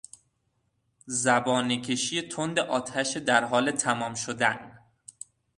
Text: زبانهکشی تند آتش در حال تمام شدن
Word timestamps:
زبانهکشی 1.05 2.21
تند 2.21 2.59
آتش 2.59 3.17
در 3.17 3.43
حال 3.43 3.71
تمام 3.71 4.13
شدن 4.13 4.79